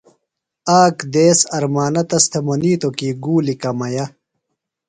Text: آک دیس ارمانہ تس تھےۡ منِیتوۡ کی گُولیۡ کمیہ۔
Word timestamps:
آک 0.81 0.97
دیس 1.13 1.39
ارمانہ 1.55 2.03
تس 2.09 2.25
تھےۡ 2.31 2.43
منِیتوۡ 2.47 2.95
کی 2.97 3.09
گُولیۡ 3.23 3.59
کمیہ۔ 3.61 4.05